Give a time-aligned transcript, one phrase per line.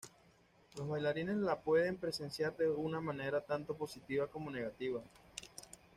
[0.77, 5.03] Los bailarines la pueden presenciar de una manera tanto positiva como negativa.